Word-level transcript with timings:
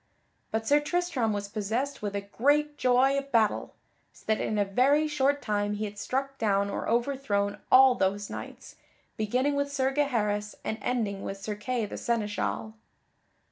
But 0.49 0.67
Sir 0.67 0.79
Tristram 0.79 1.31
was 1.31 1.47
possessed 1.47 2.01
with 2.01 2.15
a 2.15 2.21
great 2.21 2.75
joy 2.75 3.19
of 3.19 3.31
battle, 3.31 3.75
so 4.11 4.23
that 4.25 4.41
in 4.41 4.57
a 4.57 4.65
very 4.65 5.07
short 5.07 5.43
time 5.43 5.75
he 5.75 5.85
had 5.85 5.99
struck 5.99 6.39
down 6.39 6.71
or 6.71 6.89
overthrown 6.89 7.59
all 7.71 7.93
those 7.93 8.27
knights, 8.27 8.77
beginning 9.15 9.53
with 9.53 9.71
Sir 9.71 9.93
Gaheris, 9.93 10.55
and 10.63 10.79
ending 10.81 11.21
with 11.21 11.37
Sir 11.37 11.53
Kay 11.53 11.85
the 11.85 11.97
seneschal. 11.97 12.73